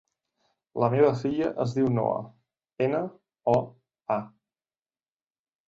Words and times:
La 0.83 0.87
meva 0.93 1.11
filla 1.19 1.49
es 1.65 1.75
diu 1.75 1.91
Noa: 1.99 2.17
ena, 2.87 3.03
o, 3.55 3.57
a. 4.17 4.19